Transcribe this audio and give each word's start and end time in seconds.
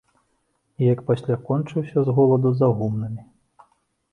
І 0.81 0.87
як 0.93 1.03
пасля 1.09 1.35
кончыўся 1.49 1.99
з 2.07 2.15
холаду 2.17 2.49
за 2.63 2.67
гумнамі. 2.81 3.21